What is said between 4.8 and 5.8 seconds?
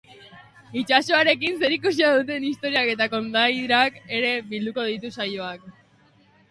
ditu saioak.